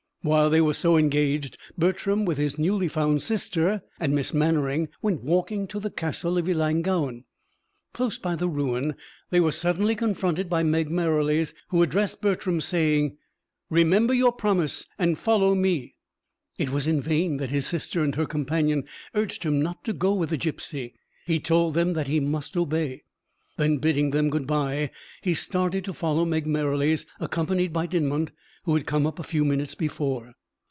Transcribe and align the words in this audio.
While 0.23 0.51
they 0.51 0.61
were 0.61 0.75
so 0.75 0.97
engaged, 0.99 1.57
Bertram, 1.79 2.25
with 2.25 2.37
his 2.37 2.59
newly 2.59 2.87
found 2.87 3.23
sister 3.23 3.81
and 3.99 4.13
Miss 4.13 4.35
Mannering, 4.35 4.89
went 5.01 5.23
walking 5.23 5.65
to 5.69 5.79
the 5.79 5.89
castle 5.89 6.37
of 6.37 6.47
Ellangowan. 6.47 7.23
Close 7.91 8.19
by 8.19 8.35
the 8.35 8.47
ruin 8.47 8.93
they 9.31 9.39
were 9.39 9.51
suddenly 9.51 9.95
confronted 9.95 10.47
by 10.47 10.61
Meg 10.61 10.91
Merrilies, 10.91 11.55
who 11.69 11.81
addressed 11.81 12.21
Bertram, 12.21 12.61
saying: 12.61 13.17
"Remember 13.71 14.13
your 14.13 14.31
promise, 14.31 14.85
and 14.99 15.17
follow 15.17 15.55
me." 15.55 15.95
It 16.59 16.69
was 16.69 16.85
in 16.85 17.01
vain 17.01 17.37
that 17.37 17.49
his 17.49 17.65
sister 17.65 18.03
and 18.03 18.13
her 18.13 18.27
companion 18.27 18.83
urged 19.15 19.41
him 19.41 19.59
not 19.59 19.83
to 19.85 19.91
go 19.93 20.13
with 20.13 20.29
the 20.29 20.37
gipsy. 20.37 20.93
He 21.25 21.39
told 21.39 21.73
them 21.73 21.95
he 21.95 22.19
must 22.19 22.55
obey. 22.55 23.01
Then, 23.57 23.77
bidding 23.79 24.11
them 24.11 24.29
good 24.29 24.45
bye, 24.47 24.91
he 25.23 25.33
started 25.33 25.83
to 25.85 25.93
follow 25.93 26.25
Meg 26.25 26.45
Merrilies, 26.45 27.07
accompanied 27.19 27.73
by 27.73 27.87
Dinmont, 27.87 28.31
who 28.65 28.75
had 28.75 28.85
come 28.85 29.07
up 29.07 29.17
a 29.17 29.23
few 29.23 29.43
minutes 29.43 29.73
before. 29.73 30.33